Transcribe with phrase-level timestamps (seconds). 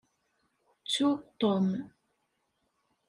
[0.81, 1.65] Ttu Tom!